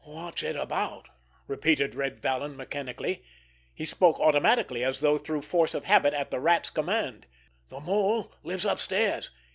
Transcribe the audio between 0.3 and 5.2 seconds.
it about?" repeated Red Vallon mechanically. He spoke automatically, as though